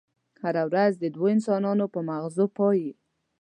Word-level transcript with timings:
هره 0.43 0.63
ورځ 0.69 0.93
د 0.97 1.03
دوو 1.15 1.27
انسانانو 1.35 1.85
په 1.93 1.99
ماغزو 2.09 2.45
پايي. 2.57 2.91